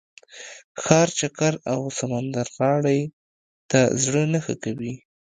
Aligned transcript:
ښار 0.83 1.07
چکر 1.19 1.53
او 1.71 1.79
سمندرغاړې 1.97 3.01
ته 3.69 3.79
زړه 4.03 4.23
نه 4.33 4.39
ښه 4.45 4.55
کوي. 4.63 4.93